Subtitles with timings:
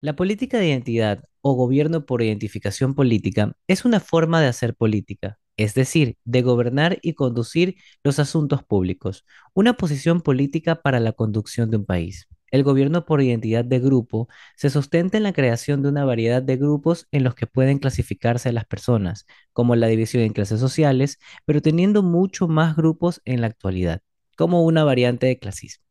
[0.00, 5.40] La política de identidad o gobierno por identificación política es una forma de hacer política,
[5.56, 7.74] es decir, de gobernar y conducir
[8.04, 9.24] los asuntos públicos,
[9.54, 12.28] una posición política para la conducción de un país.
[12.52, 16.56] El gobierno por identidad de grupo se sustenta en la creación de una variedad de
[16.56, 21.60] grupos en los que pueden clasificarse las personas, como la división en clases sociales, pero
[21.60, 24.02] teniendo mucho más grupos en la actualidad,
[24.36, 25.87] como una variante de clasismo.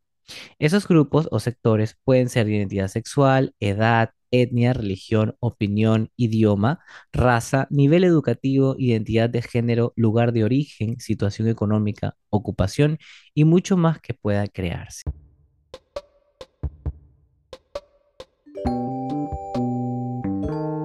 [0.59, 6.79] Esos grupos o sectores pueden ser de identidad sexual, edad, etnia, religión, opinión, idioma,
[7.11, 12.97] raza, nivel educativo, identidad de género, lugar de origen, situación económica, ocupación
[13.33, 15.03] y mucho más que pueda crearse.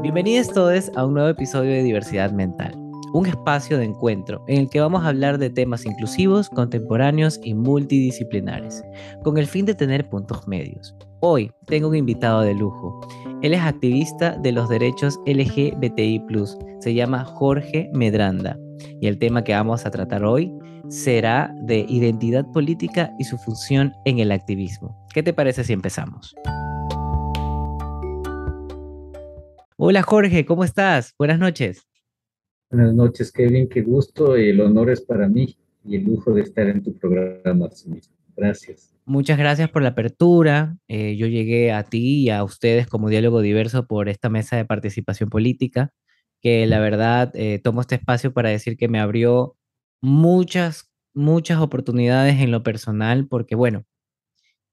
[0.03, 2.82] Bienvenidos todos a un nuevo episodio de Diversidad Mental
[3.12, 7.55] un espacio de encuentro en el que vamos a hablar de temas inclusivos, contemporáneos y
[7.55, 8.83] multidisciplinares,
[9.23, 10.95] con el fin de tener puntos medios.
[11.20, 13.01] Hoy tengo un invitado de lujo.
[13.43, 16.23] Él es activista de los derechos LGBTI,
[16.80, 18.59] se llama Jorge Medranda,
[19.00, 20.53] y el tema que vamos a tratar hoy
[20.89, 25.06] será de identidad política y su función en el activismo.
[25.15, 26.34] ¿Qué te parece si empezamos?
[29.77, 31.15] Hola Jorge, ¿cómo estás?
[31.19, 31.92] Buenas noches.
[32.73, 34.34] Buenas noches, Kevin, qué gusto.
[34.34, 37.69] El honor es para mí y el lujo de estar en tu programa.
[38.34, 38.97] Gracias.
[39.05, 40.78] Muchas gracias por la apertura.
[40.89, 44.65] Eh, yo llegué a ti y a ustedes como diálogo diverso por esta mesa de
[44.65, 45.93] participación política,
[46.41, 49.55] que la verdad eh, tomo este espacio para decir que me abrió
[50.00, 53.84] muchas, muchas oportunidades en lo personal, porque bueno,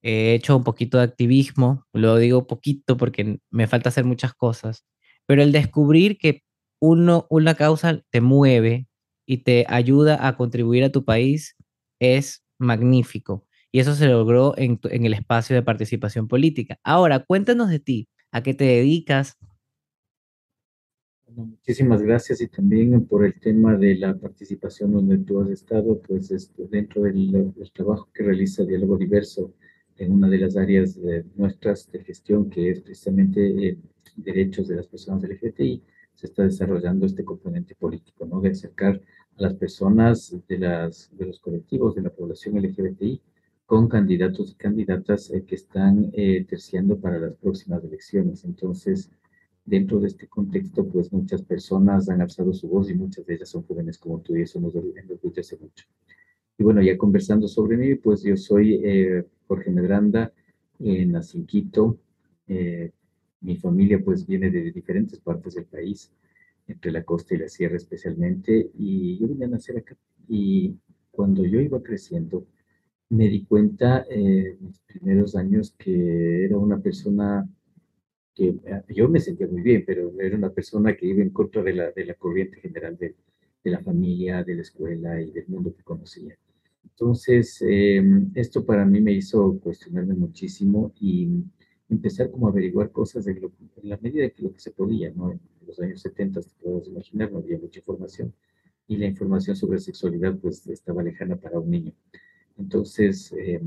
[0.02, 4.86] he hecho un poquito de activismo, lo digo poquito porque me falta hacer muchas cosas,
[5.26, 6.44] pero el descubrir que
[6.80, 8.88] uno, una causa te mueve
[9.26, 11.56] y te ayuda a contribuir a tu país
[12.00, 13.46] es magnífico.
[13.72, 16.80] Y eso se logró en, el espacio de participación política.
[16.84, 19.38] Ahora, cuéntanos de ti, a qué te dedicas.
[21.28, 26.32] muchísimas gracias y también por el tema de la participación donde tú has estado, pues
[26.32, 29.54] esto, dentro del, trabajo que realiza Diálogo Diverso
[29.98, 33.78] en una de las áreas de nuestras de gestión, que es precisamente eh,
[34.16, 35.84] derechos de las personas LGBTI
[36.20, 38.42] se está desarrollando este componente político, ¿no?
[38.42, 39.00] De acercar
[39.38, 43.22] a las personas de, las, de los colectivos de la población LGBTI
[43.66, 48.44] con candidatos y candidatas eh, que están eh, terciando para las próximas elecciones.
[48.44, 49.10] Entonces,
[49.64, 53.48] dentro de este contexto, pues muchas personas han alzado su voz y muchas de ellas
[53.48, 55.86] son jóvenes como tú y eso nos hace mucho.
[56.58, 60.34] Y bueno, ya conversando sobre mí, pues yo soy eh, Jorge Medranda,
[60.80, 61.98] nací en Quito,
[63.42, 66.12] mi familia pues viene de diferentes partes del país,
[66.68, 69.98] entre la costa y la sierra especialmente, y yo vine a nacer acá.
[70.28, 70.76] Y
[71.12, 72.46] cuando yo iba creciendo,
[73.10, 77.48] me di cuenta eh, en mis primeros años que era una persona
[78.36, 81.64] que eh, yo me sentía muy bien, pero era una persona que iba en contra
[81.64, 83.16] de la, de la corriente general de,
[83.64, 86.38] de la familia, de la escuela y del mundo que conocía.
[86.84, 88.02] Entonces, eh,
[88.36, 91.44] esto para mí me hizo cuestionarme muchísimo y
[91.90, 93.52] empezar como a averiguar cosas de lo,
[93.82, 95.32] en la medida de que lo que se podía, ¿no?
[95.32, 98.34] En los años 70, te puedes imaginar, no había mucha información
[98.88, 101.94] y la información sobre sexualidad pues estaba lejana para un niño.
[102.58, 103.62] Entonces, eh,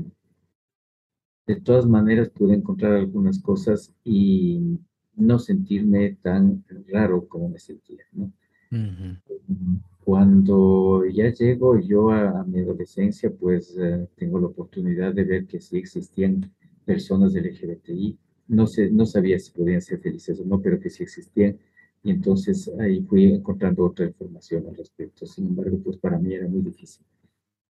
[1.47, 4.77] de todas maneras pude encontrar algunas cosas y
[5.15, 8.31] no sentirme tan raro como me sentía, ¿no?
[10.03, 15.61] Cuando ya llego yo a, mi adolescencia, pues eh, tengo la oportunidad de ver que
[15.61, 16.51] sí existían
[16.83, 18.17] personas del LGBTI.
[18.49, 21.57] No, sé, no sabía si podían ser felices o no, pero que sí existían.
[22.03, 25.25] Y entonces ahí fui encontrando otra información al respecto.
[25.25, 27.05] Sin embargo, pues para mí era muy difícil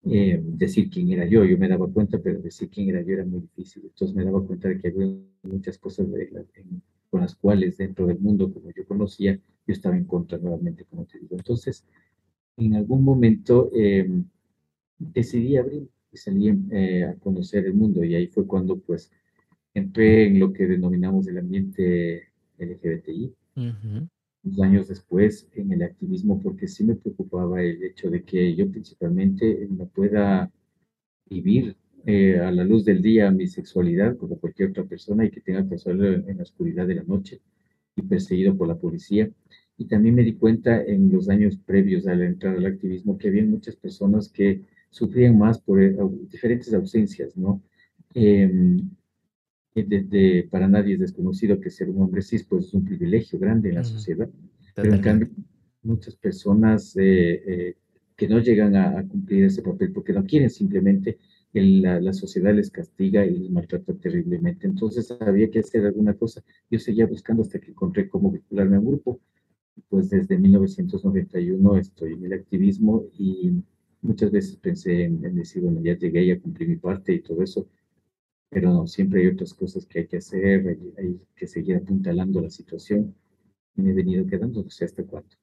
[0.06, 1.46] eh, decir quién era yo.
[1.46, 3.84] Yo me daba cuenta, pero decir quién era yo era muy difícil.
[3.86, 6.08] Entonces me daba cuenta de que había muchas cosas
[7.10, 11.06] con las cuales dentro del mundo, como yo conocía, yo estaba en contra nuevamente, como
[11.06, 11.36] te digo.
[11.38, 11.86] Entonces,
[12.58, 14.10] en algún momento eh,
[14.98, 19.12] decidí abrir y salí eh, a conocer el mundo y ahí fue cuando pues
[19.74, 22.30] entré en lo que denominamos el ambiente
[22.60, 23.34] LGBTI.
[23.56, 28.70] Unos años después en el activismo porque sí me preocupaba el hecho de que yo
[28.70, 30.52] principalmente no pueda
[31.30, 31.76] vivir
[32.06, 35.68] eh, a la luz del día mi sexualidad como cualquier otra persona y que tenga
[35.68, 37.42] que hacerlo en la oscuridad de la noche
[37.96, 39.30] y perseguido por la policía.
[39.78, 43.46] Y también me di cuenta en los años previos al entrar al activismo que había
[43.46, 44.62] muchas personas que
[44.94, 45.96] sufrían más por eh,
[46.30, 47.62] diferentes ausencias, ¿no?
[48.14, 48.78] Em,
[49.76, 53.70] de, para nadie es desconocido que ser un hombre cis pues es un privilegio grande
[53.70, 54.30] en la sociedad,
[54.76, 55.30] pero en cambio
[55.82, 57.76] muchas personas eh, eh,
[58.16, 61.18] que no llegan a, cumplir ese papel porque no quieren simplemente
[61.54, 64.68] el- la, la sociedad les castiga y les maltrata terriblemente.
[64.68, 66.44] Entonces había que hacer alguna cosa.
[66.70, 69.20] Yo seguía buscando hasta que encontré cómo vincularme a un grupo.
[69.90, 73.64] Pues desde 1991 estoy en el activismo y
[74.04, 77.42] muchas veces pensé en, en decir, bueno, ya llegué, ya cumplí mi parte y todo
[77.42, 77.68] eso,
[78.50, 82.42] pero no, siempre hay otras cosas que hay que hacer, hay, hay que seguir apuntalando
[82.42, 83.16] la situación
[83.76, 85.36] y me he venido quedando, no sé hasta cuándo.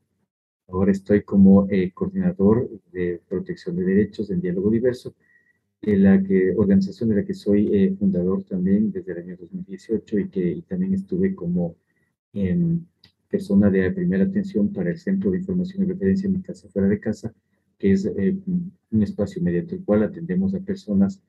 [0.68, 5.14] Ahora estoy como eh, coordinador de protección de derechos en Diálogo Diverso,
[5.82, 10.18] de la que, organización de la que soy eh, fundador también desde el año 2018
[10.18, 11.76] y que y también estuve como
[12.34, 12.78] eh,
[13.28, 16.88] persona de primera atención para el Centro de Información y Referencia en mi casa fuera
[16.88, 17.34] de casa,
[17.80, 21.20] que es eh, un espacio mediante el cual atendemos a personas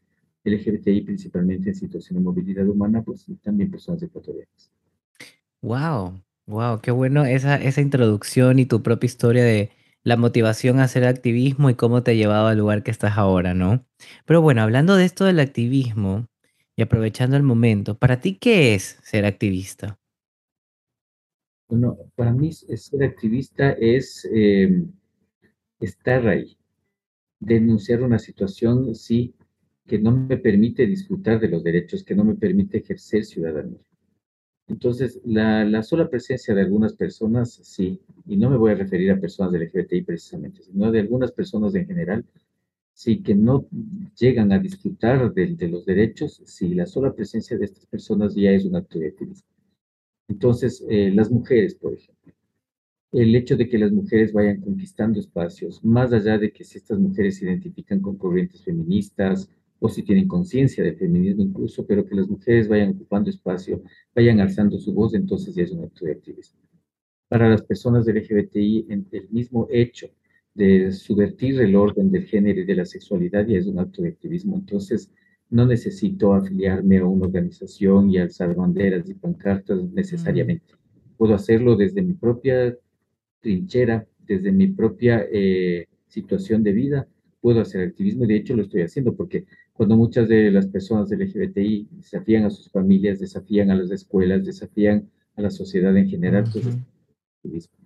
[0.44, 4.72] LGBTI principalmente en situación de movilidad humana, pues y también personas ecuatorianas.
[5.62, 9.72] Wow, wow, qué bueno esa, esa introducción y tu propia historia de
[10.04, 13.54] la motivación a hacer activismo y cómo te ha llevado al lugar que estás ahora,
[13.54, 13.86] ¿no?
[14.26, 16.28] Pero bueno, hablando de esto del activismo
[16.76, 20.00] y aprovechando el momento, ¿para ti qué es ser activista?
[21.70, 24.84] Bueno, para mí ser activista es eh,
[25.82, 26.58] estar ahí,
[27.40, 29.34] denunciar una situación, sí,
[29.88, 33.80] que no me permite disfrutar de los derechos, que no me permite ejercer ciudadanía.
[34.68, 39.12] Entonces, la, la, sola presencia de algunas personas, sí, y no me voy a referir
[39.12, 42.26] a personas del LGBTI precisamente, sino de algunas personas en general,
[42.94, 43.68] sí, que no
[44.18, 48.64] llegan a disfrutar de, los derechos, sí, la sola presencia de estas personas ya es
[48.66, 49.50] un acto de activismo.
[50.28, 52.34] Entonces, eh, las mujeres, por ejemplo,
[53.12, 57.00] el hecho de que las mujeres vayan conquistando espacios, más allá de que si estas
[57.00, 59.50] mujeres se identifican con corrientes feministas
[59.80, 63.82] o si tienen conciencia del feminismo incluso, pero que las mujeres vayan ocupando espacio,
[64.16, 66.60] vayan alzando su voz, entonces ya es un acto de activismo.
[67.28, 70.08] Para las personas del LGBTI, el mismo hecho
[70.54, 74.10] de subvertir el orden del género y de la sexualidad ya es un acto de
[74.10, 74.58] activismo.
[74.58, 75.10] Entonces,
[75.50, 80.74] no necesito afiliarme a una organización y alzar banderas y pancartas necesariamente.
[80.74, 81.18] Mm.
[81.18, 82.76] Puedo hacerlo desde mi propia
[83.42, 87.08] trinchera, desde mi propia eh, situación de vida,
[87.42, 91.10] puedo hacer activismo y de hecho lo estoy haciendo porque cuando muchas de las personas
[91.10, 96.08] del LGBTI desafían a sus familias, desafían a las escuelas, desafían a la sociedad en
[96.08, 96.62] general, uh -huh.
[96.62, 96.78] pues
[97.38, 97.78] activismo.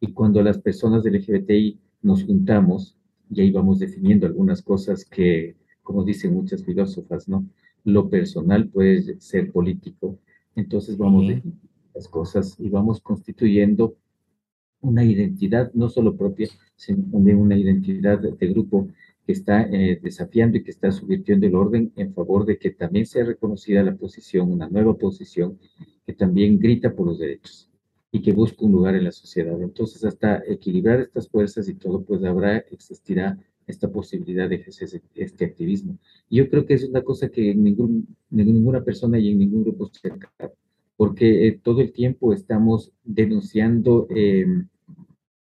[0.00, 2.96] Y cuando las personas del LGBTI nos juntamos,
[3.30, 7.48] y ahí vamos definiendo algunas cosas que, como dicen muchas filósofas, ¿no?
[7.84, 10.18] Lo personal puede ser político,
[10.56, 11.34] entonces vamos uh -huh.
[11.34, 13.96] definiendo las cosas y vamos constituyendo
[14.80, 18.88] una identidad no solo propia, sino también una identidad de grupo
[19.26, 23.06] que está eh, desafiando y que está subvirtiendo el orden en favor de que también
[23.06, 25.58] sea reconocida la posición, una nueva posición
[26.06, 27.68] que también grita por los derechos
[28.12, 29.60] y que busca un lugar en la sociedad.
[29.60, 33.36] Entonces, hasta equilibrar estas fuerzas y todo, pues habrá, existirá
[33.66, 35.98] esta posibilidad de ejercer este activismo.
[36.30, 40.08] Yo creo que es una cosa que ningún, ninguna persona y en ningún grupo se
[40.08, 40.52] acaba,
[40.96, 44.46] porque eh, todo el tiempo estamos denunciando eh,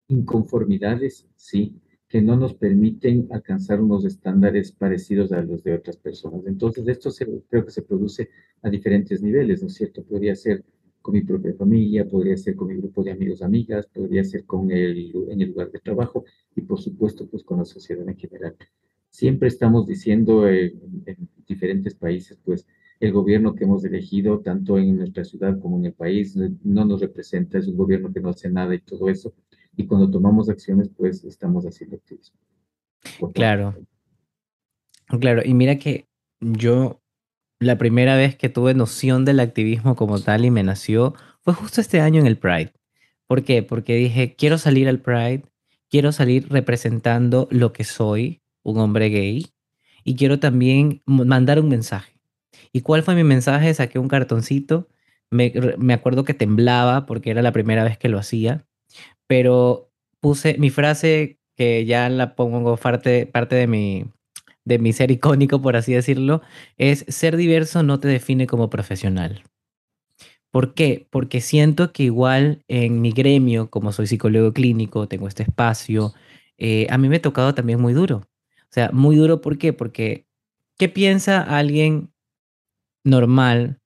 [0.07, 1.75] inconformidades, sí,
[2.07, 6.45] que no nos permiten alcanzar unos estándares parecidos a los de otras personas.
[6.47, 8.29] Entonces, esto se, creo que se produce
[8.61, 10.03] a diferentes niveles, ¿no es cierto?
[10.03, 10.63] Podría ser
[11.01, 14.71] con mi propia familia, podría ser con mi grupo de amigos, amigas, podría ser con
[14.71, 16.25] el, en el lugar de trabajo
[16.55, 18.55] y, por supuesto, pues con la sociedad en general.
[19.09, 20.73] Siempre estamos diciendo eh,
[21.05, 22.65] en diferentes países, pues,
[22.99, 27.01] el gobierno que hemos elegido, tanto en nuestra ciudad como en el país, no nos
[27.01, 29.33] representa, es un gobierno que no hace nada y todo eso.
[29.75, 32.39] Y cuando tomamos acciones, pues estamos haciendo activismo.
[33.33, 33.75] Claro.
[35.19, 36.07] Claro, y mira que
[36.39, 37.01] yo
[37.59, 41.81] la primera vez que tuve noción del activismo como tal y me nació fue justo
[41.81, 42.73] este año en el Pride.
[43.27, 43.63] ¿Por qué?
[43.63, 45.43] Porque dije, quiero salir al Pride,
[45.89, 49.47] quiero salir representando lo que soy, un hombre gay,
[50.03, 52.14] y quiero también mandar un mensaje.
[52.75, 53.73] ¿Y cuál fue mi mensaje?
[53.73, 54.89] Saqué un cartoncito,
[55.31, 58.65] me, me acuerdo que temblaba porque era la primera vez que lo hacía,
[59.27, 64.07] pero puse mi frase que ya la pongo parte, parte de, mi,
[64.65, 66.41] de mi ser icónico, por así decirlo,
[66.77, 69.43] es ser diverso no te define como profesional.
[70.51, 71.07] ¿Por qué?
[71.09, 76.13] Porque siento que igual en mi gremio, como soy psicólogo clínico, tengo este espacio,
[76.57, 78.17] eh, a mí me ha tocado también muy duro.
[78.63, 79.71] O sea, muy duro, ¿por qué?
[79.71, 80.27] Porque,
[80.77, 82.11] ¿qué piensa alguien
[83.05, 83.79] normal,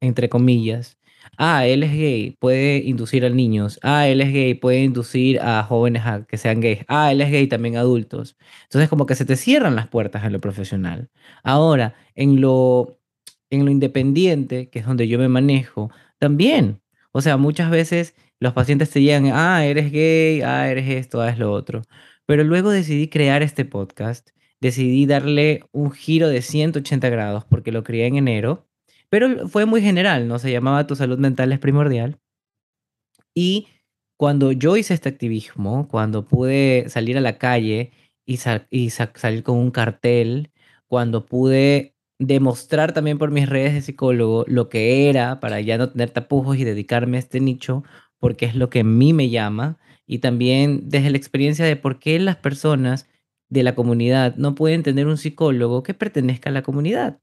[0.00, 0.98] entre comillas?
[1.38, 3.78] Ah, él es gay, puede inducir a niños.
[3.82, 6.84] Ah, él es gay, puede inducir a jóvenes a que sean gays.
[6.88, 8.36] Ah, él es gay, también adultos.
[8.64, 11.10] Entonces, como que se te cierran las puertas en lo profesional.
[11.42, 13.00] Ahora, en lo,
[13.50, 16.80] en lo independiente, que es donde yo me manejo, también.
[17.12, 21.30] O sea, muchas veces los pacientes te llegan, ah, eres gay, ah, eres esto, ah,
[21.30, 21.82] es lo otro.
[22.26, 24.30] Pero luego decidí crear este podcast
[24.60, 28.66] decidí darle un giro de 180 grados porque lo crié en enero,
[29.10, 30.38] pero fue muy general, ¿no?
[30.38, 32.18] Se llamaba Tu salud mental es primordial.
[33.34, 33.68] Y
[34.16, 37.92] cuando yo hice este activismo, cuando pude salir a la calle
[38.26, 40.50] y, sa- y sa- salir con un cartel,
[40.86, 45.90] cuando pude demostrar también por mis redes de psicólogo lo que era para ya no
[45.90, 47.82] tener tapujos y dedicarme a este nicho,
[48.20, 51.98] porque es lo que a mí me llama, y también desde la experiencia de por
[51.98, 53.08] qué las personas
[53.48, 57.20] de la comunidad no pueden tener un psicólogo que pertenezca a la comunidad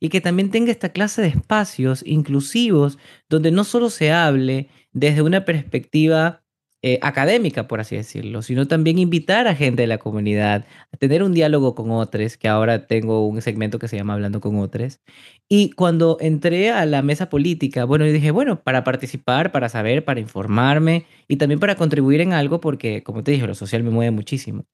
[0.00, 5.22] y que también tenga esta clase de espacios inclusivos donde no solo se hable desde
[5.22, 6.42] una perspectiva
[6.82, 11.22] eh, académica, por así decirlo, sino también invitar a gente de la comunidad a tener
[11.22, 15.00] un diálogo con otros, que ahora tengo un segmento que se llama Hablando con otros.
[15.48, 20.04] Y cuando entré a la mesa política, bueno, yo dije, bueno, para participar, para saber,
[20.04, 23.90] para informarme y también para contribuir en algo, porque como te dije, lo social me
[23.90, 24.64] mueve muchísimo.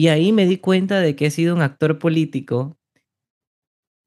[0.00, 2.78] Y ahí me di cuenta de que he sido un actor político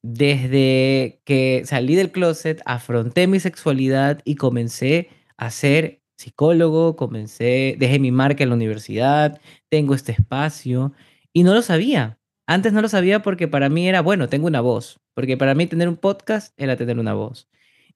[0.01, 7.99] desde que salí del closet, afronté mi sexualidad y comencé a ser psicólogo, comencé, dejé
[7.99, 10.93] mi marca en la universidad, tengo este espacio
[11.31, 12.17] y no lo sabía.
[12.47, 15.67] Antes no lo sabía porque para mí era, bueno, tengo una voz, porque para mí
[15.67, 17.47] tener un podcast era tener una voz.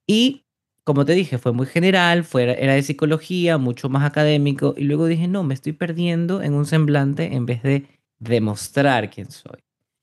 [0.06, 0.46] Y
[0.88, 5.06] como te dije, fue muy general, fue, era de psicología, mucho más académico, y luego
[5.08, 7.86] dije, no, me estoy perdiendo en un semblante en vez de
[8.20, 9.60] demostrar quién soy.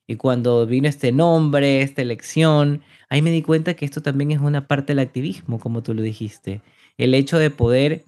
[0.07, 4.39] Y cuando vino este nombre, esta elección, ahí me di cuenta que esto también es
[4.39, 6.61] una parte del activismo, como tú lo dijiste.
[6.97, 8.05] El hecho de poder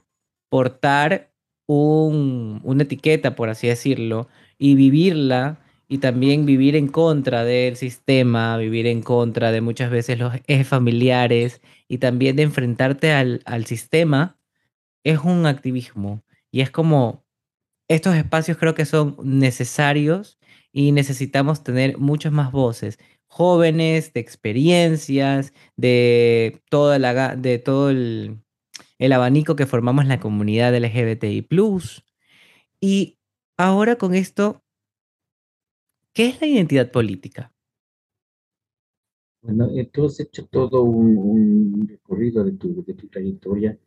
[0.49, 1.31] portar
[1.67, 4.27] un- una etiqueta, por así decirlo,
[4.59, 10.19] y vivirla, y también vivir en contra del sistema, vivir en contra de muchas veces
[10.19, 14.37] los ejes familiares, y también de enfrentarte al, al sistema,
[15.03, 16.23] es un activismo.
[16.51, 17.25] Y es como
[17.87, 20.37] estos espacios creo que son necesarios
[20.71, 28.39] y necesitamos tener muchas más voces, jóvenes, de experiencias, de toda la, de todo el,
[28.99, 31.47] el abanico que formamos la comunidad LGBTI+.
[32.81, 33.19] Y
[33.57, 34.63] ahora con esto,
[36.17, 37.53] ¿qué es la identidad política?
[39.41, 43.77] Bueno, eh, tú has hecho todo un, un recorrido de tu, de tu trayectoria.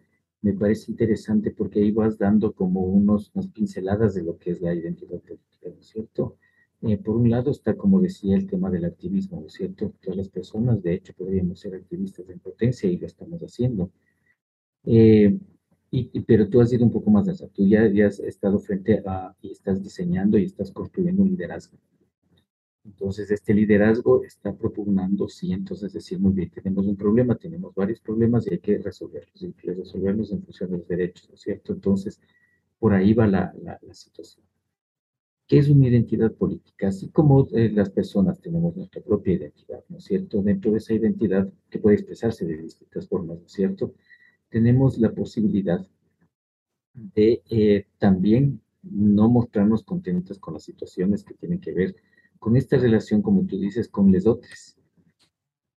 [0.42, 4.60] Me parece interesante porque ahí vas dando como unos, unas pinceladas de lo que es
[4.60, 6.36] la identidad política, ¿no es cierto?
[6.82, 9.92] Eh, por un lado está, como decía, el tema del activismo, ¿no es cierto?
[10.00, 13.90] Todas las personas, de hecho, podríamos ser activistas en potencia y lo estamos haciendo.
[14.84, 15.38] Eh,
[15.92, 17.48] y, y- pero tú has ido un poco más allá.
[17.48, 21.78] Tú ya, ya has estado frente a, y estás diseñando y estás construyendo un liderazgo.
[22.84, 28.00] Entonces, este liderazgo está propugnando, sí, entonces decir, muy bien, tenemos un problema, tenemos varios
[28.00, 31.40] problemas y hay que resolverlos, y que resolverlos en función de los derechos, ¿no es
[31.42, 31.72] cierto?
[31.74, 32.20] Entonces,
[32.78, 34.46] por ahí va la, la, la situación.
[35.46, 36.88] ¿Qué es una identidad política?
[36.88, 40.40] Así como eh, las personas tenemos nuestra propia identidad, ¿no es cierto?
[40.42, 43.92] Dentro de esa identidad, que puede expresarse de distintas formas, ¿no es cierto?
[44.48, 45.84] Tenemos la posibilidad
[46.94, 52.04] de eh, también no mostrarnos contentos con las situaciones que tienen que ver con
[52.56, 54.76] esta relación, como tú dices, con les otros.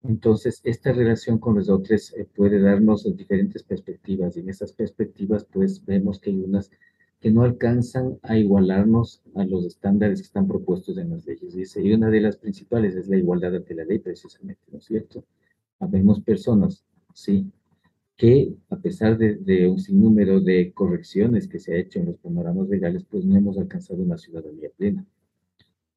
[0.04, 5.46] Entonces, esta relación con los otros eh, puede darnos diferentes perspectivas y en esas perspectivas,
[5.46, 6.72] pues vemos que hay unas
[7.20, 11.54] que no alcanzan a igualarnos a los estándares que están propuestos en las leyes.
[11.54, 14.86] Dice, y una de las principales es la igualdad ante la ley, precisamente, ¿no es
[14.86, 15.24] cierto?
[15.80, 17.52] Habemos personas, sí,
[18.18, 22.18] que a pesar de, de, un sinnúmero de correcciones que se ha hecho en los
[22.18, 25.06] panoramas legales, pues no hemos alcanzado una ciudadanía plena.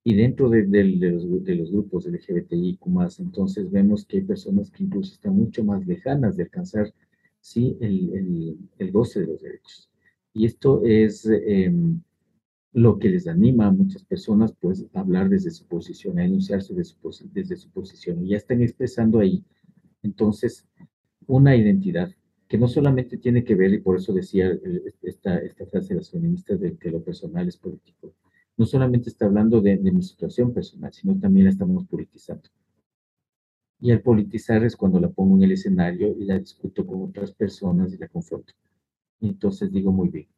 [0.07, 2.79] Y dentro de, de, de los, de los grupos LGBTI,
[3.19, 6.93] entonces vemos que hay personas que incluso están mucho más lejanas de alcanzar
[7.41, 9.91] sí, el, el, el goce de los derechos.
[10.35, 11.73] Y esto es eh,
[12.75, 16.75] lo que les anima a muchas personas pues, a hablar desde su posición, a enunciarse
[16.75, 16.97] de su,
[17.33, 18.23] desde su posición.
[18.23, 19.43] Y ya están expresando ahí,
[20.03, 20.67] entonces,
[21.27, 22.11] una identidad
[22.47, 24.53] que no solamente tiene que ver, y por eso decía
[25.03, 28.13] esta, esta frase de las feministas, de que lo personal es político,
[28.57, 32.49] no solamente está hablando de, de mi situación personal, sino también la estamos politizando.
[33.81, 37.33] Y al politizar es cuando la pongo en el escenario y la discuto con otras
[37.33, 38.53] personas y la confronto.
[39.21, 40.29] Y entonces digo, muy bien,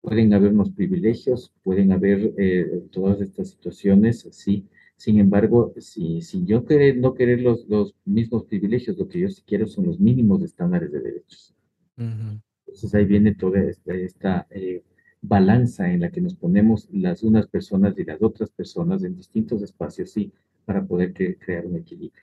[0.00, 4.68] pueden haber unos privilegios, pueden haber eh, todas estas situaciones, sí.
[4.96, 9.28] Sin embargo, si, si yo querer, no querer los, los mismos privilegios, lo que yo
[9.28, 11.54] sí quiero son los mínimos estándares de derechos.
[11.96, 12.42] Uh -huh.
[12.66, 14.82] Entonces ahí viene toda esta, esta eh,
[15.26, 19.62] balanza en la que nos ponemos las unas personas y las otras personas en distintos
[19.62, 20.30] espacios, sí,
[20.66, 22.22] para poder que, crear un equilibrio.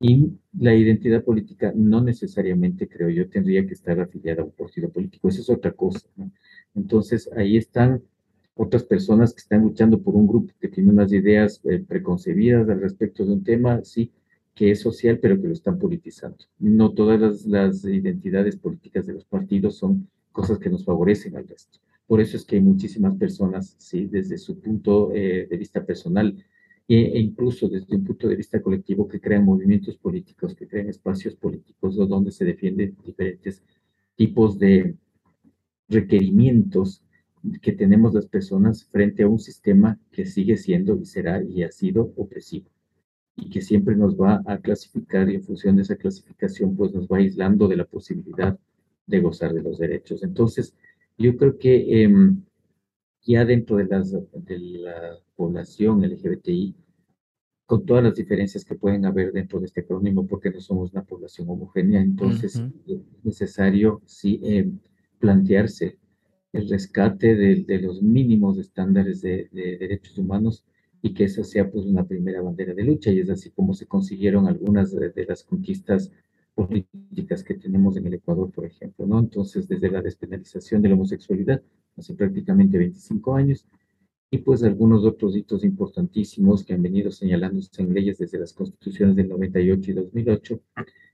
[0.00, 4.88] Y la identidad política no necesariamente, creo yo, tendría que estar afiliada a un partido
[4.88, 6.08] político, eso es otra cosa.
[6.16, 6.30] ¿no?
[6.74, 8.02] Entonces, ahí están
[8.54, 12.80] otras personas que están luchando por un grupo que tiene unas ideas eh, preconcebidas al
[12.80, 14.10] respecto de un tema, sí,
[14.54, 16.38] que es social, pero que lo están politizando.
[16.58, 21.46] No todas las, las identidades políticas de los partidos son cosas que nos favorecen al
[21.46, 21.80] resto.
[22.10, 26.44] Por eso es que hay muchísimas personas, sí, desde su punto eh, de vista personal
[26.88, 30.88] e, e, incluso desde un punto de vista colectivo, que crean movimientos políticos, que crean
[30.88, 33.62] espacios políticos donde se defienden diferentes
[34.16, 34.96] tipos de
[35.88, 37.04] requerimientos
[37.62, 41.70] que tenemos las personas frente a un sistema que sigue siendo y será y ha
[41.70, 42.68] sido opresivo
[43.36, 47.06] y que siempre nos va a clasificar y en función de esa clasificación pues nos
[47.06, 48.58] va aislando de la posibilidad
[49.06, 50.24] de gozar de los derechos.
[50.24, 50.74] Entonces,
[51.20, 52.42] yo creo que em,
[53.22, 56.74] ya dentro de, las, de la población LGBTI,
[57.66, 61.04] con todas las diferencias que pueden haber dentro de este acrónimo, porque no somos una
[61.04, 64.78] población homogénea, entonces es necesario sí em,
[65.18, 65.98] plantearse
[66.52, 70.64] el rescate de, los mínimos estándares de, de, derechos humanos
[71.02, 73.86] y que esa sea pues una primera bandera de lucha y es así como se
[73.86, 76.10] consiguieron algunas de, las conquistas
[76.66, 79.18] políticas que tenemos en el Ecuador, por ejemplo, ¿no?
[79.18, 81.62] Entonces, desde la despenalización de la homosexualidad,
[81.96, 83.66] hace prácticamente 25 años,
[84.30, 89.16] y pues algunos otros hitos importantísimos que han venido señalándose en leyes desde las constituciones
[89.16, 90.60] del 98 y 2008,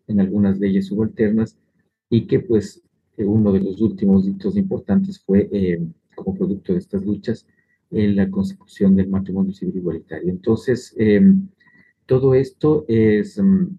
[0.09, 1.57] en algunas leyes subalternas,
[2.11, 2.83] y que pues
[3.19, 5.81] uno de los últimos hitos importantes fue, eh,
[6.15, 7.47] como producto de estas luchas,
[7.91, 10.31] la consecución del matrimonio civil igualitario.
[10.31, 11.21] Entonces, eh,
[12.05, 13.79] todo esto es, mm,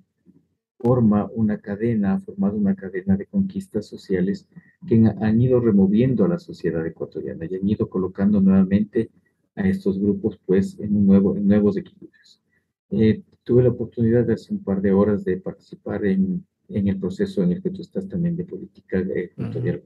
[0.77, 4.47] forma una cadena, ha formado una cadena de conquistas sociales
[4.87, 9.09] que han, ido removiendo a la sociedad ecuatoriana y han ido colocando nuevamente
[9.55, 12.41] a estos grupos pues en, un nuevo, en nuevos equilibrios.
[12.91, 16.99] Eh, tuve la oportunidad de hace un par de horas de participar en, en el
[16.99, 19.81] proceso en el que tú estás también de política ecuatoriana,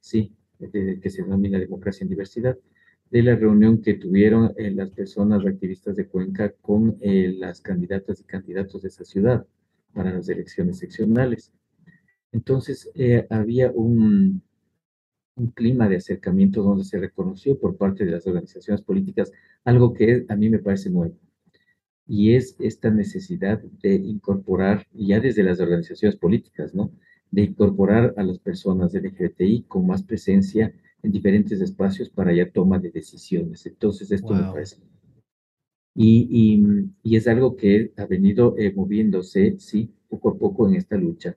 [0.00, 2.56] sí, que se denomina democracia en diversidad,
[3.10, 8.20] de la reunión que tuvieron eh, las personas activistas de Cuenca con eh, las candidatas
[8.20, 9.46] y candidatos de esa ciudad
[9.96, 11.52] para las elecciones seccionales.
[12.30, 14.42] Entonces, eh, había un,
[15.36, 19.32] un clima de acercamiento donde se reconoció por parte de las organizaciones políticas
[19.64, 21.16] algo que a mí me parece nuevo,
[22.06, 26.92] y es esta necesidad de incorporar, ya desde las organizaciones políticas, ¿no?
[27.30, 32.78] De incorporar a las personas LGBTI con más presencia en diferentes espacios para ya toma
[32.78, 33.66] de decisiones.
[33.66, 34.76] Entonces, esto me parece.
[35.96, 36.60] Y,
[37.02, 41.36] y, es algo que ha venido eh, moviéndose, sí, poco a poco en esta lucha.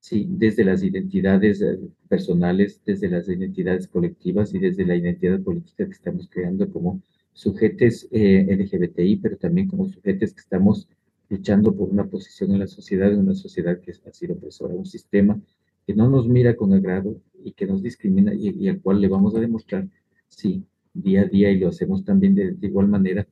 [0.00, 5.86] Sí, desde las identidades eh, personales, desde las identidades colectivas y desde la identidad política
[5.86, 7.00] que estamos creando como
[7.32, 10.88] sujetes eh, LGBTI, pero también como sujetes que estamos
[11.28, 14.86] luchando por una posición en la sociedad, en una sociedad que ha sido opresora, un
[14.86, 15.40] sistema
[15.86, 19.34] que no nos mira con agrado y que nos discrimina y, al cual le vamos
[19.34, 19.88] a demostrar,
[20.28, 23.26] sí, día a día y lo hacemos también de, igual manera,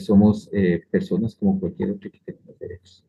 [0.00, 3.04] somos eh, personas como cualquier otro que tenemos derechos.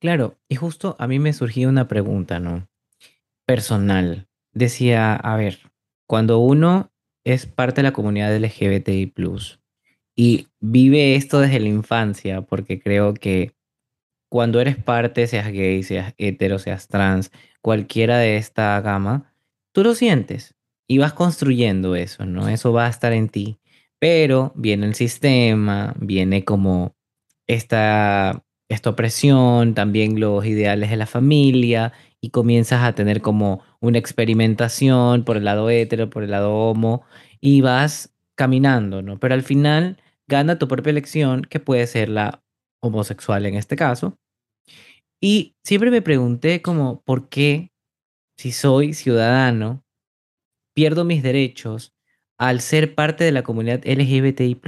[0.00, 2.68] Claro, y justo a mí me surgía una pregunta, ¿no?
[3.46, 4.28] Personal.
[4.52, 5.58] Decía, a ver,
[6.06, 6.92] cuando uno
[7.24, 9.12] es parte de la comunidad LGBTI+,
[10.16, 13.54] y vive esto desde la infancia, porque creo que
[14.28, 19.32] cuando eres parte, seas gay, seas hetero, seas trans, cualquiera de esta gama,
[19.72, 20.54] tú lo sientes
[20.86, 22.48] y vas construyendo eso, ¿no?
[22.48, 23.58] Eso va a estar en ti.
[24.04, 26.94] Pero viene el sistema, viene como
[27.46, 33.96] esta, esta opresión, también los ideales de la familia y comienzas a tener como una
[33.96, 37.02] experimentación por el lado hetero, por el lado homo
[37.40, 39.18] y vas caminando, ¿no?
[39.18, 39.96] Pero al final
[40.28, 42.44] gana tu propia elección, que puede ser la
[42.82, 44.18] homosexual en este caso,
[45.18, 47.72] y siempre me pregunté como, ¿por qué
[48.36, 49.82] si soy ciudadano
[50.74, 51.93] pierdo mis derechos
[52.48, 54.60] al ser parte de la comunidad LGBTI+.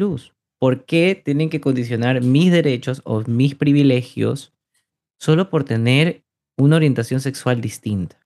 [0.58, 4.54] ¿Por qué tienen que condicionar mis derechos o mis privilegios
[5.18, 6.22] solo por tener
[6.56, 8.18] una orientación sexual distinta?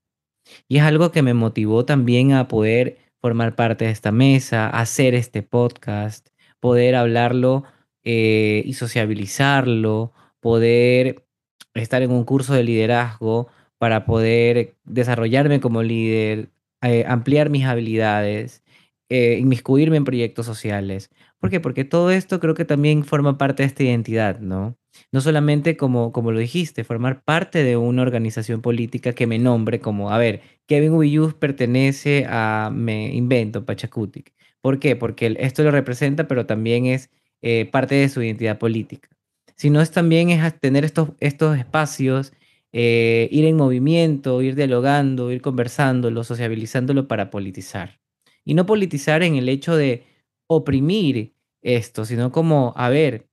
[0.67, 5.13] Y es algo que me motivó también a poder formar parte de esta mesa, hacer
[5.15, 7.63] este podcast, poder hablarlo
[8.03, 11.25] eh, y sociabilizarlo, poder
[11.73, 16.49] estar en un curso de liderazgo para poder desarrollarme como líder,
[16.81, 18.63] eh, ampliar mis habilidades,
[19.11, 21.09] eh, inmiscuirme en proyectos sociales.
[21.39, 21.59] ¿Por qué?
[21.59, 24.77] Porque todo esto creo que también forma parte de esta identidad, ¿no?
[25.11, 29.79] No solamente como, como lo dijiste, formar parte de una organización política que me nombre
[29.79, 34.33] como, a ver, Kevin Uyuz pertenece a, me invento, Pachacutic.
[34.61, 34.95] ¿Por qué?
[34.95, 37.09] Porque esto lo representa, pero también es
[37.41, 39.09] eh, parte de su identidad política
[39.61, 42.33] sino es también es tener estos, estos espacios,
[42.73, 48.00] eh, ir en movimiento, ir dialogando, ir conversándolo, sociabilizándolo para politizar.
[48.45, 50.05] Y no politizar en el hecho de
[50.47, 53.29] oprimir esto, sino como, a ver,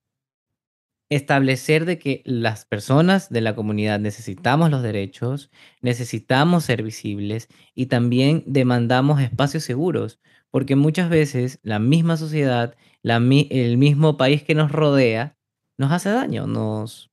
[1.10, 7.86] establecer de que las personas de la comunidad necesitamos los derechos, necesitamos ser visibles y
[7.86, 14.70] también demandamos espacios seguros, porque muchas veces la misma sociedad, el mismo país que nos
[14.70, 15.36] rodea,
[15.78, 17.10] nos hace daño, nos,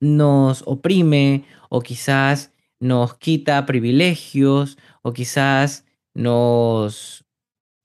[0.00, 7.19] nos oprime o quizás nos quita privilegios o quizás nos,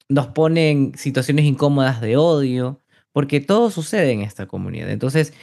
[0.10, 4.90] nos pone en situaciones incómodas de odio, porque todo sucede en esta comunidad.
[4.90, 5.34] Entonces,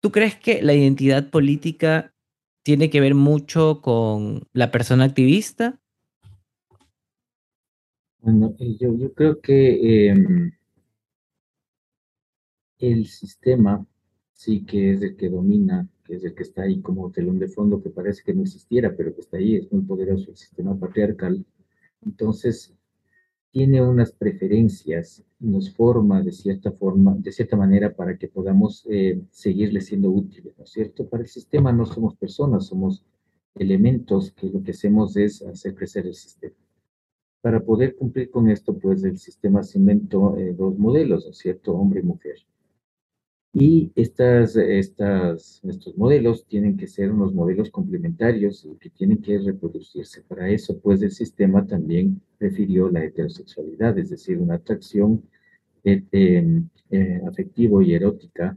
[0.00, 2.14] ¿Tú crees que la identidad política
[2.62, 5.80] tiene que ver mucho con la persona activista?
[8.20, 10.52] Bueno, eh, yo, yo creo que em,
[12.78, 13.84] el sistema
[14.32, 17.48] sí que es el que domina, que es el que está ahí como telón de
[17.48, 20.78] fondo, que parece que no existiera, pero que está ahí, es muy poderoso el sistema
[20.78, 21.44] patriarcal.
[22.06, 22.72] Entonces,
[23.50, 29.20] tiene unas preferencias, nos forma de cierta forma, de cierta manera para que podamos eh,
[29.30, 31.08] seguirle siendo útiles, ¿no es cierto?
[31.08, 33.04] Para el sistema no somos personas, somos
[33.54, 36.54] elementos que lo que hacemos es hacer crecer el sistema.
[37.40, 41.38] Para poder cumplir con esto, pues el sistema se inventó eh, dos modelos, ¿no es
[41.38, 41.72] cierto?
[41.74, 42.36] Hombre y mujer.
[43.54, 50.22] Y estas, estas, estos modelos tienen que ser unos modelos complementarios que tienen que reproducirse.
[50.22, 55.22] Para eso, pues, el sistema también prefirió la heterosexualidad, es decir, una atracción
[55.84, 58.56] eh, eh, afectivo y erótica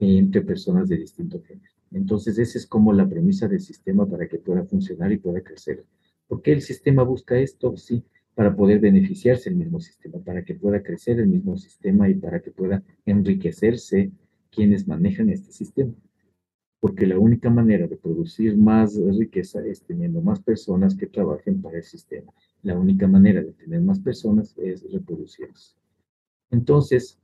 [0.00, 1.70] entre personas de distinto género.
[1.92, 5.84] Entonces, esa es como la premisa del sistema para que pueda funcionar y pueda crecer.
[6.26, 7.76] ¿Por qué el sistema busca esto?
[7.76, 8.02] Sí,
[8.34, 12.40] para poder beneficiarse el mismo sistema, para que pueda crecer el mismo sistema y para
[12.40, 14.10] que pueda enriquecerse
[14.54, 15.92] quienes manejan este sistema.
[16.80, 21.78] Porque la única manera de producir más riqueza es teniendo más personas que trabajen para
[21.78, 22.32] el sistema.
[22.62, 25.76] La única manera de tener más personas es reproducirse.
[26.50, 27.18] Entonces,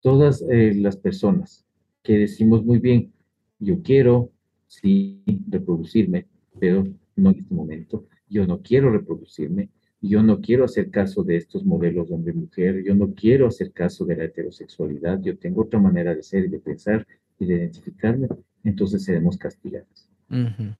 [0.00, 1.66] todas eh, las personas
[2.02, 3.12] que decimos muy bien,
[3.58, 4.30] yo quiero,
[4.66, 6.26] sí, reproducirme,
[6.58, 6.84] pero
[7.16, 11.64] no en este momento, yo no quiero reproducirme, yo no quiero hacer caso de estos
[11.64, 16.22] modelos hombre-mujer, yo no quiero hacer caso de la heterosexualidad, yo tengo otra manera de
[16.22, 17.06] ser y de pensar
[17.38, 18.28] y de identificarme,
[18.64, 20.08] entonces seremos castigados.
[20.30, 20.74] Uh-huh.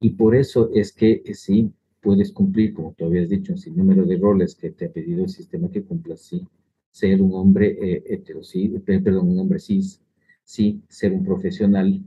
[0.00, 4.04] Y por eso es que eh, sí, puedes cumplir, como tú habías dicho, un sinnúmero
[4.04, 6.46] de roles que te ha pedido el sistema que cumplas, sí,
[6.90, 10.00] ser un hombre eh, hetero, sí, perdón, un hombre cis,
[10.44, 12.00] sí, ser un profesional,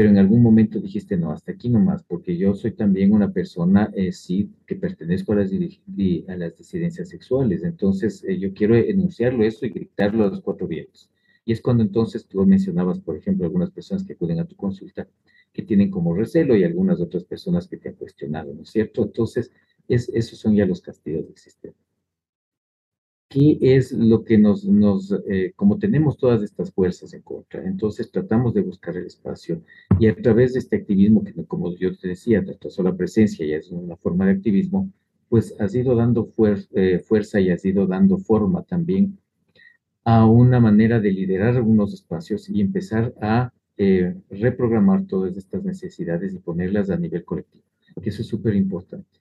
[0.00, 3.90] pero en algún momento dijiste, no, hasta aquí nomás, porque yo soy también una persona,
[3.94, 9.44] eh, sí, que pertenezco a las, a las disidencias sexuales, entonces eh, yo quiero enunciarlo
[9.44, 11.10] eso y gritarlo a los cuatro vientos.
[11.44, 15.06] Y es cuando entonces tú mencionabas, por ejemplo, algunas personas que acuden a tu consulta,
[15.52, 19.02] que tienen como recelo y algunas otras personas que te han cuestionado, ¿no es cierto?
[19.02, 19.52] Entonces,
[19.86, 21.74] es, esos son ya los castigos del sistema.
[23.32, 28.10] ¿Qué es lo que nos, nos eh, como tenemos todas estas fuerzas en contra, entonces
[28.10, 29.62] tratamos de buscar el espacio
[30.00, 33.58] y a través de este activismo, que como yo te decía, nuestra sola presencia ya
[33.58, 34.90] es una forma de activismo,
[35.28, 36.28] pues ha ido dando
[36.74, 39.16] eh, fuerza y ha ido dando forma también
[40.02, 46.34] a una manera de liderar algunos espacios y empezar a eh, reprogramar todas estas necesidades
[46.34, 47.62] y ponerlas a nivel colectivo,
[48.02, 49.19] que eso es súper importante.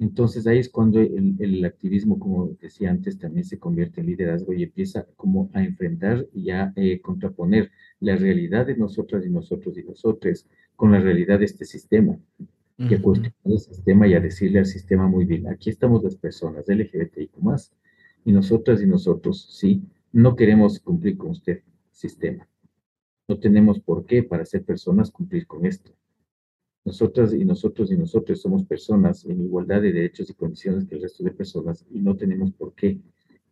[0.00, 4.54] Entonces ahí es cuando el, el, activismo, como decía antes, también se convierte en liderazgo
[4.54, 9.76] y empieza como a enfrentar y a eh, contraponer la realidad de nosotras y nosotros
[9.76, 12.12] y nosotros con la realidad de este sistema.
[12.38, 12.44] Uh
[12.78, 12.90] -huh.
[12.90, 16.16] Y a cuestionar el sistema y a decirle al sistema muy bien, aquí estamos las
[16.16, 17.70] personas LGBTIQ más
[18.24, 19.82] y nosotras y nosotros, sí,
[20.12, 21.60] no queremos cumplir con usted,
[21.90, 22.48] sistema.
[23.28, 25.92] No tenemos por qué para ser personas cumplir con esto.
[26.90, 31.02] Nosotras y nosotros y nosotros somos personas en igualdad de derechos y condiciones que el
[31.02, 32.98] resto de personas y no tenemos por qué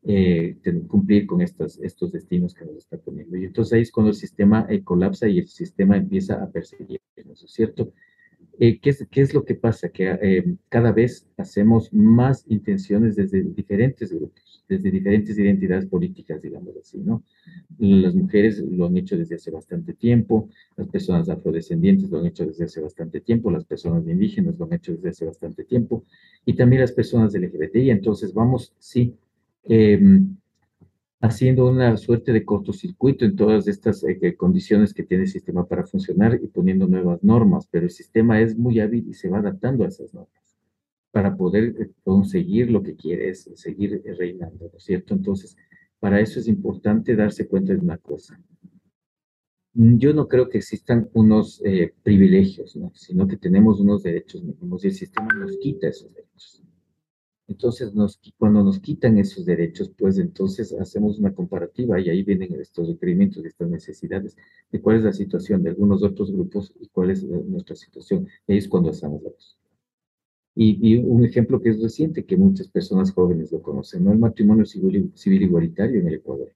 [0.03, 0.57] eh,
[0.88, 1.79] cumplir con estos
[2.11, 3.37] destinos que nos está poniendo.
[3.37, 7.01] Y entonces ahí es cuando el sistema eh, colapsa y el sistema empieza a perseguirnos,
[7.24, 7.92] ¿no es cierto?
[8.59, 9.90] Eh, ¿qué, es, ¿qué, es, lo que pasa?
[9.90, 16.98] Que cada vez hacemos más intenciones desde diferentes grupos, desde diferentes identidades políticas, digamos así,
[16.98, 17.22] ¿no?
[17.78, 22.46] Las mujeres lo han hecho desde hace bastante tiempo, las personas afrodescendientes lo han hecho
[22.46, 26.04] desde hace bastante tiempo, las personas indígenas lo han hecho desde hace bastante tiempo,
[26.44, 27.90] y también las personas LGBTI.
[27.90, 29.14] Entonces vamos, sí,
[29.64, 30.00] eh,
[31.20, 35.85] haciendo una suerte de cortocircuito en todas estas eh, condiciones que tiene el sistema para
[35.85, 39.85] funcionar y poniendo nuevas normas, pero el sistema es muy hábil y se va adaptando
[39.85, 40.38] a esas normas
[41.18, 45.14] para poder eh, conseguir lo que quiere, es seguir reinando, ¿no es cierto?
[45.14, 45.57] Entonces,
[45.98, 48.40] para eso es importante darse cuenta de una cosa.
[49.74, 52.92] Yo no creo que existan unos eh, privilegios, ¿no?
[52.94, 56.62] sino que tenemos unos derechos mínimos y el sistema nos quita esos derechos.
[57.48, 62.54] Entonces, nos, cuando nos quitan esos derechos, pues entonces hacemos una comparativa y ahí vienen
[62.61, 64.37] estos requerimientos y estas necesidades
[64.70, 68.28] de cuál es la situación de algunos otros grupos y cuál es nuestra situación.
[68.46, 69.31] Ahí es cuando hacemos la
[70.61, 74.11] Y, y, un ejemplo que es reciente, que muchas personas jóvenes lo conocen, ¿no?
[74.12, 76.53] El matrimonio civil, civil igualitario en el Ecuador.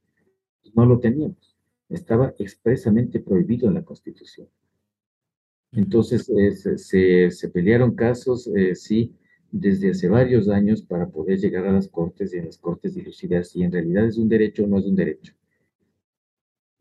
[0.75, 1.57] No lo teníamos.
[1.89, 4.49] Estaba expresamente prohibido en la Constitución.
[5.71, 9.15] Entonces, eh, se, se, pelearon casos, eh, sí,
[9.53, 13.45] desde hace varios años para poder llegar a las cortes y en las cortes dilucidar
[13.45, 15.33] si en realidad es un derecho o no es un derecho.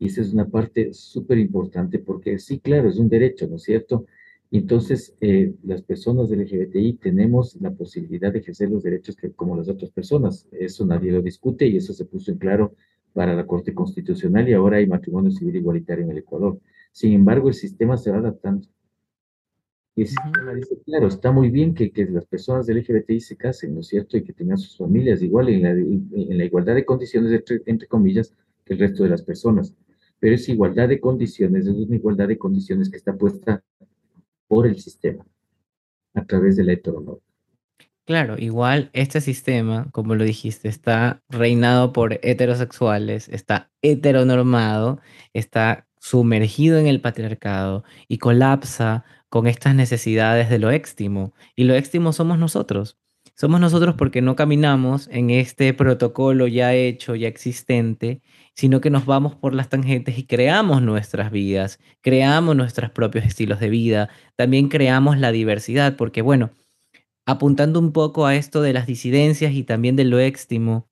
[0.00, 3.62] Y esa es una parte súper importante porque sí, claro, es un derecho, ¿no es
[3.62, 4.06] cierto?
[4.54, 9.56] Entonces, eh, las personas del LGBTI tenemos la posibilidad de ejercer los derechos que, como
[9.56, 10.46] las otras personas.
[10.52, 12.74] Eso nadie lo discute y eso se puso en claro
[13.14, 16.60] para la Corte Constitucional y ahora hay matrimonio civil igualitario en el Ecuador.
[16.92, 18.68] Sin embargo, el sistema se va adaptando.
[19.96, 20.16] Y dice,
[20.84, 24.18] claro, está muy bien que, que, las personas del LGBTI se casen, ¿no es cierto?
[24.18, 27.88] Y que tengan sus familias igual en la, en la igualdad de condiciones, entre, entre,
[27.88, 28.34] comillas,
[28.66, 29.74] que el resto de las personas.
[30.20, 33.64] Pero es igualdad de condiciones, es una igualdad de condiciones que está puesta
[34.52, 35.24] por el sistema,
[36.12, 37.22] a través de la heteronorma.
[38.04, 45.00] Claro, igual este sistema, como lo dijiste, está reinado por heterosexuales, está heteronormado,
[45.32, 51.32] está sumergido en el patriarcado y colapsa con estas necesidades de lo éxtimo.
[51.56, 52.98] Y lo éxtimo somos nosotros.
[53.34, 58.20] Somos nosotros porque no caminamos en este protocolo ya hecho, ya existente,
[58.54, 63.58] sino que nos vamos por las tangentes y creamos nuestras vidas, creamos nuestros propios estilos
[63.58, 66.50] de vida, también creamos la diversidad, porque bueno,
[67.26, 70.88] apuntando un poco a esto de las disidencias y también de lo éxtimo,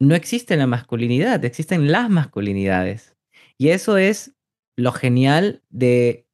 [0.00, 3.16] no existe la masculinidad, existen las masculinidades.
[3.56, 4.34] Y eso es
[4.76, 6.26] lo genial de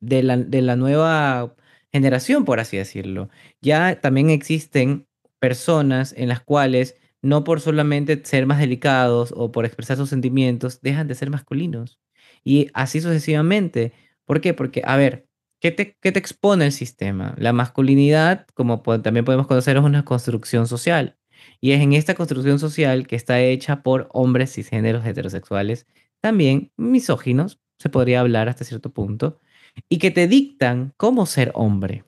[0.00, 1.54] de la, de la nueva
[1.96, 3.28] generación, por así decirlo.
[3.60, 5.06] Ya también existen
[5.40, 10.80] personas en las cuales no por solamente ser más delicados o por expresar sus sentimientos,
[10.82, 11.98] dejan de ser masculinos.
[12.44, 13.92] Y así sucesivamente.
[14.26, 14.54] ¿Por qué?
[14.54, 15.26] Porque, a ver,
[15.60, 17.34] ¿qué te, qué te expone el sistema?
[17.38, 21.16] La masculinidad, como también podemos conocer, es una construcción social.
[21.60, 25.86] Y es en esta construcción social que está hecha por hombres cisgéneros heterosexuales,
[26.20, 29.40] también misóginos, se podría hablar hasta cierto punto,
[29.88, 32.04] y que te dictan cómo ser hombre.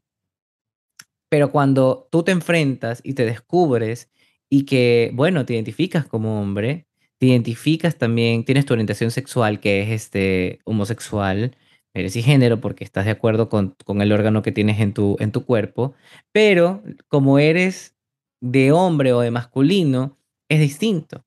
[1.30, 4.10] Pero cuando tú te enfrentas y te descubres
[4.48, 6.86] y que, bueno, te identificas como hombre,
[7.18, 11.56] te identificas también, tienes tu orientación sexual que es este homosexual,
[11.94, 15.32] eres género porque estás de acuerdo con, con, el órgano que tienes en tu, en
[15.32, 15.94] tu cuerpo,
[16.32, 17.96] pero como eres
[18.40, 20.16] de hombre o de masculino,
[20.48, 21.24] es distinto.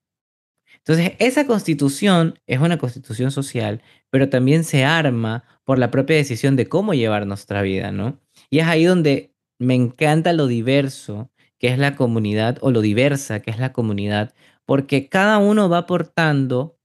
[0.85, 6.55] Entonces, esa constitución es una constitución social, pero también se arma por la propia decisión
[6.55, 8.19] de cómo llevar nuestra vida, ¿no?
[8.49, 13.41] Y es ahí donde me encanta lo diverso que es la comunidad o lo diversa
[13.41, 14.33] que es la comunidad,
[14.65, 16.79] porque cada uno va aportando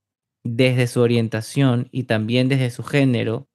[0.44, 3.48] desde su orientación y también desde su género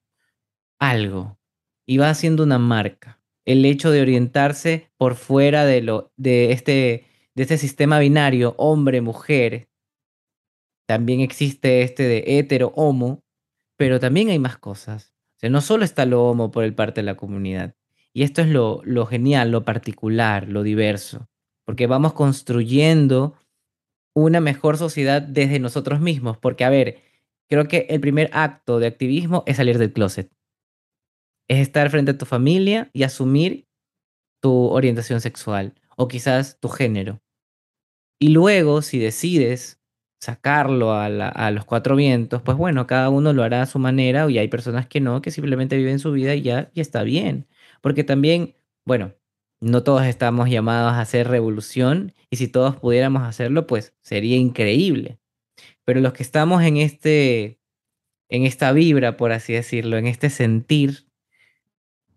[0.80, 1.38] algo
[1.86, 3.20] y va haciendo una marca.
[3.44, 9.68] El hecho de orientarse por fuera de lo de este de este sistema binario hombre-mujer
[10.86, 13.22] también existe este de hetero, homo,
[13.76, 15.14] pero también hay más cosas.
[15.36, 17.74] O sea, no solo está lo homo por el parte de la comunidad.
[18.12, 21.28] Y esto es lo, lo genial, lo particular, lo diverso,
[21.64, 23.34] porque vamos construyendo
[24.14, 27.02] una mejor sociedad desde nosotros mismos, porque a ver,
[27.48, 30.30] creo que el primer acto de activismo es salir del closet.
[31.48, 33.66] Es estar frente a tu familia y asumir
[34.40, 37.22] tu orientación sexual o quizás tu género.
[38.18, 39.81] Y luego, si decides
[40.22, 44.38] sacarlo a, los cuatro vientos, pues bueno, cada uno lo hará a su manera y
[44.38, 47.48] hay personas que no, que simplemente viven su vida y ya, y está bien.
[47.80, 48.54] Porque también,
[48.84, 49.14] bueno,
[49.60, 55.18] no todos estamos llamados a hacer revolución y si todos pudiéramos hacerlo, pues sería increíble.
[55.84, 57.58] Pero los que estamos en este,
[58.28, 61.08] en esta vibra, por así decirlo, en este sentir,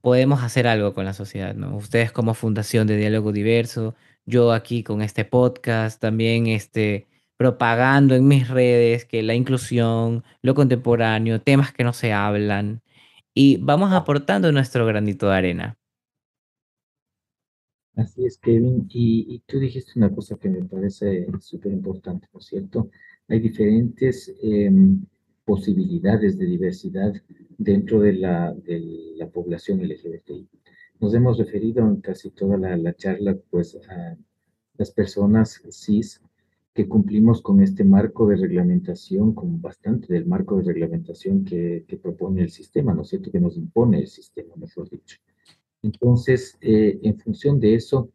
[0.01, 1.75] podemos hacer algo con la sociedad, ¿no?
[1.75, 3.95] Ustedes como Fundación de Diálogo Diverso,
[4.27, 7.07] yo aquí con este podcast, también este
[7.38, 12.82] propagando en mis redes que la inclusión, lo contemporáneo, temas que no se hablan,
[13.34, 15.78] y vamos aportando nuestro granito de arena.
[17.95, 18.88] Así es, Kevin.
[18.89, 22.89] Y, tú dijiste una cosa que me parece súper importante, ¿no es cierto?
[23.28, 25.06] Hay diferentes em,
[25.45, 27.13] posibilidades de diversidad
[27.58, 30.48] dentro de la, de la población LGBTI.
[31.00, 34.17] Nos hemos referido en casi toda la, la charla, pues, a
[34.78, 36.21] las personas cis
[36.75, 41.95] que cumplimos con este marco de reglamentación, con bastante del marco de reglamentación que, que
[41.95, 43.31] propone el sistema, ¿no es cierto?
[43.31, 45.17] Que nos impone el sistema, mejor dicho.
[45.81, 48.09] Entonces, eh, en función de eso,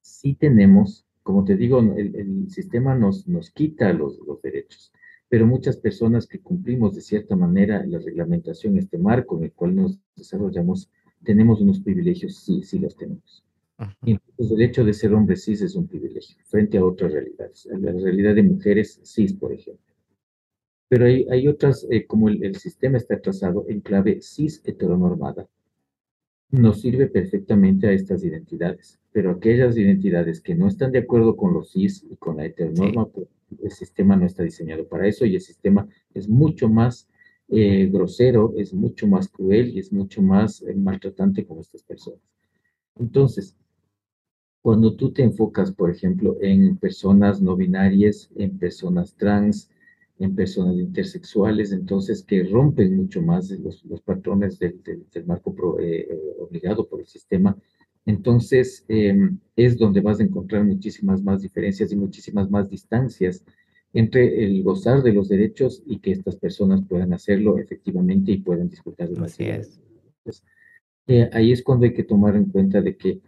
[0.00, 4.92] sí tenemos, como te digo, el, el sistema nos, nos quita los, los derechos,
[5.28, 9.74] pero muchas personas que cumplimos de cierta manera la reglamentación, este marco en el cual
[9.74, 10.92] nos desarrollamos,
[11.24, 13.43] tenemos unos privilegios, sí, sí los tenemos.
[14.04, 17.66] Y entonces el hecho de ser hombre cis es un privilegio frente a otras realidades.
[17.66, 19.94] La realidad de mujeres cis, por ejemplo.
[20.88, 25.48] Pero hay, hay otras, eh, como el, el, sistema está trazado en clave cis heteronormada,
[26.50, 29.00] nos sirve perfectamente a estas identidades.
[29.12, 33.06] Pero aquellas identidades que no están de acuerdo con los cis y con la heteronorma,
[33.06, 33.10] sí.
[33.14, 33.28] pues,
[33.62, 37.08] el sistema no está diseñado para eso y el sistema es mucho más
[37.48, 42.20] eh, grosero, es mucho más cruel y es mucho más eh, maltratante con estas personas.
[42.96, 43.56] Entonces,
[44.64, 49.68] cuando tú te enfocas, por ejemplo, en personas no binarias, en personas trans,
[50.18, 55.54] en personas intersexuales, entonces que rompen mucho más los, los patrones del, del, del marco
[55.54, 56.08] pro, eh,
[56.40, 57.54] obligado por el sistema,
[58.06, 59.14] entonces eh,
[59.54, 63.44] es donde vas a encontrar muchísimas más diferencias y muchísimas más distancias
[63.92, 68.70] entre el gozar de los derechos y que estas personas puedan hacerlo efectivamente y puedan
[68.70, 69.78] disfrutar de las es.
[71.06, 73.20] Eh, ahí es cuando hay que tomar en cuenta de que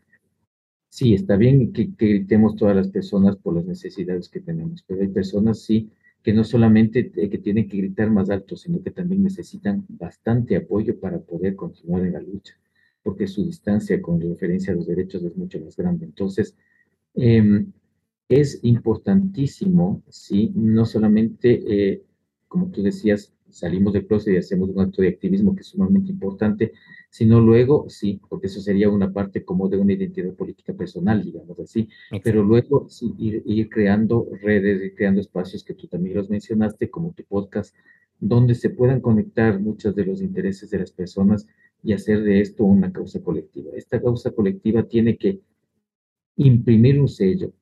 [0.88, 5.08] sí, está bien que, gritemos todas las personas por las necesidades que tenemos, pero hay
[5.08, 5.90] personas, sí,
[6.22, 10.98] que no solamente que tienen que gritar más alto, sino que también necesitan bastante apoyo
[10.98, 12.54] para poder continuar en la lucha,
[13.02, 16.04] porque su distancia con referencia a los derechos es mucho más grande.
[16.04, 16.56] Entonces,
[17.14, 17.66] eh,
[18.28, 20.52] es importantísimo, ¿sí?
[20.54, 22.02] No solamente, eh,
[22.48, 26.10] como tú decías, salimos del closet y hacemos un acto de activismo que es sumamente
[26.10, 26.72] importante,
[27.10, 31.58] sino luego, sí, porque eso sería una parte como de una identidad política personal, digamos
[31.60, 32.20] así, Exacto.
[32.24, 36.90] pero luego sí, ir, ir, creando redes, ir creando espacios que tú también los mencionaste,
[36.90, 37.74] como tu podcast,
[38.18, 41.46] donde se puedan conectar muchos de los intereses de las personas
[41.82, 43.70] y hacer de esto una causa colectiva.
[43.74, 45.40] Esta causa colectiva tiene que
[46.36, 47.52] imprimir un sello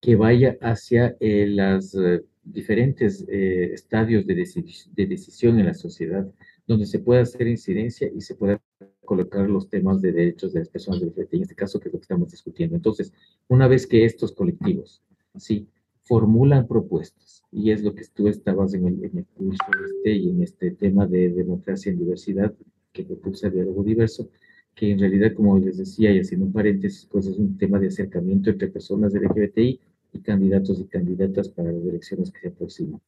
[0.00, 6.26] que vaya hacia eh, los eh, diferentes eh, estadios de, de decisión en la sociedad,
[6.66, 8.60] donde se pueda hacer incidencia y se pueda
[9.04, 11.98] colocar los temas de derechos de las personas LGBT, en este caso que es lo
[11.98, 12.76] que estamos discutiendo.
[12.76, 13.12] Entonces,
[13.48, 15.02] una vez que estos colectivos,
[15.36, 15.66] sí,
[16.02, 20.30] formulan propuestas, y es lo que tú estabas en el, en el curso este y
[20.30, 22.54] en este tema de democracia en diversidad,
[22.92, 24.28] que propulsa diálogo diverso,
[24.74, 27.88] que en realidad, como les decía, y haciendo un paréntesis, pues es un tema de
[27.88, 29.80] acercamiento entre personas LGBTI
[30.12, 33.00] y candidatos y candidatas para las elecciones que se aproximan.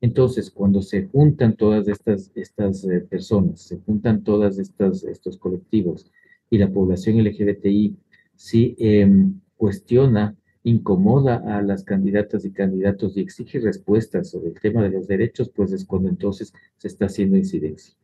[0.00, 6.10] Entonces, cuando se juntan todas estas, estas eh, personas, se juntan todas estas, estos colectivos
[6.50, 7.96] y la población LGBTI
[8.34, 9.08] sí eh,
[9.56, 15.06] cuestiona, incomoda a las candidatas y candidatos y exige respuestas sobre el tema de los
[15.06, 17.94] derechos, pues es cuando entonces se está haciendo incidencia.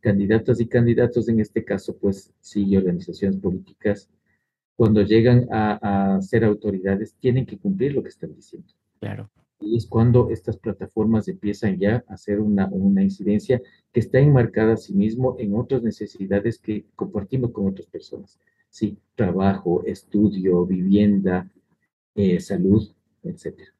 [0.00, 4.08] Candidatas y candidatos en este caso, pues sí, organizaciones políticas,
[4.76, 8.72] cuando llegan a, a ser autoridades, tienen que cumplir lo que están diciendo.
[9.00, 9.30] Claro
[9.62, 13.60] y es cuando estas plataformas empiezan ya a hacer una, una incidencia
[13.92, 18.38] que está enmarcada a sí mismo en otras necesidades que compartimos con otras personas.
[18.68, 21.48] Sí, trabajo, estudio, vivienda,
[22.14, 22.90] eh, salud,
[23.22, 23.70] etcétera.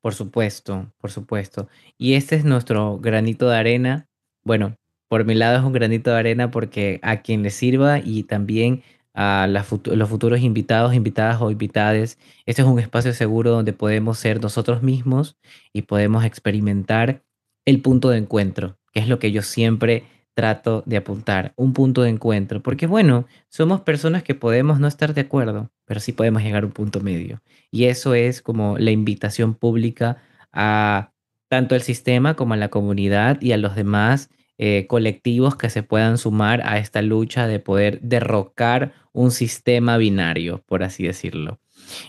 [0.00, 1.68] Por supuesto, por supuesto.
[1.96, 4.08] Y este es nuestro granito de arena.
[4.44, 4.76] Bueno,
[5.08, 8.82] por mi lado es un granito de arena porque a quien le sirva y también
[9.14, 12.18] a fut los futuros invitados, invitadas o invitades.
[12.46, 15.36] Este es un espacio seguro donde podemos ser nosotros mismos
[15.72, 17.22] y podemos experimentar
[17.64, 22.02] el punto de encuentro, que es lo que yo siempre trato de apuntar, un punto
[22.02, 26.42] de encuentro, porque bueno, somos personas que podemos no estar de acuerdo, pero sí podemos
[26.42, 27.42] llegar a un punto medio.
[27.70, 30.18] Y eso es como la invitación pública
[30.52, 31.12] a
[31.48, 34.30] tanto el sistema como a la comunidad y a los demás
[34.62, 40.62] eh, colectivos que se puedan sumar a esta lucha de poder derrocar un sistema binario,
[40.66, 41.60] por así decirlo.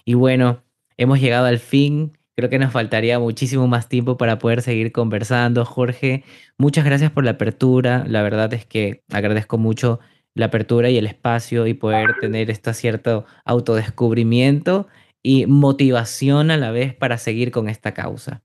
[0.04, 0.62] Y bueno,
[0.98, 2.18] hemos llegado al fin.
[2.36, 5.64] Creo que nos faltaría muchísimo más tiempo para poder seguir conversando.
[5.64, 6.26] Jorge,
[6.58, 8.04] muchas gracias por la apertura.
[8.06, 10.02] La verdad es que agradezco mucho
[10.34, 14.90] la apertura y el espacio y poder tener este cierto autodescubrimiento
[15.24, 18.44] y motivación a la vez para seguir con esta causa.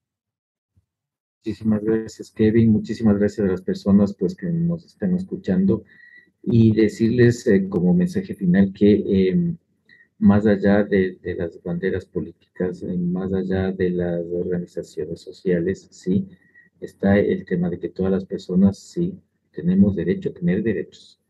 [1.46, 2.72] Muchísimas gracias, Kevin.
[2.72, 5.84] Muchísimas gracias a las personas pues, que nos están escuchando
[6.42, 9.54] y decirles eh, como mensaje final que eh,
[10.18, 16.26] más allá de, de, las banderas políticas, eh, más allá de las organizaciones sociales, sí,
[16.80, 19.16] está el tema de que todas las personas sí
[19.52, 21.20] tenemos derecho a tener derechos,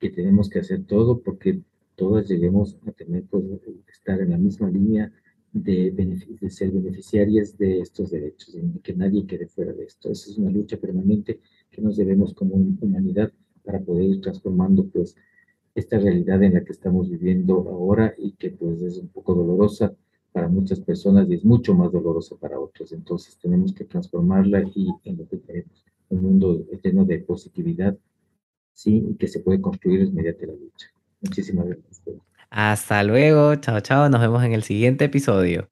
[0.00, 1.60] que tenemos que hacer todo porque
[1.96, 3.44] todas lleguemos a tener, pues,
[3.88, 5.12] estar en la misma línea
[5.52, 10.10] de, de, ser beneficiarias de estos derechos, de que nadie quede fuera de esto.
[10.10, 11.40] Esa es una lucha permanente
[11.70, 13.32] que nos debemos como humanidad
[13.64, 15.16] para poder ir transformando pues
[15.74, 19.94] esta realidad en la que estamos viviendo ahora y que pues es un poco dolorosa
[20.32, 22.92] para muchas personas y es mucho más dolorosa para otros.
[22.92, 27.96] Entonces tenemos que transformarla y en lo que queremos, un mundo lleno de positividad,
[28.72, 30.88] sí, y que se puede construir mediante la lucha.
[31.20, 32.02] Muchísimas gracias.
[32.50, 35.66] Hasta luego, chao, chao, nos vemos en el siguiente episodio.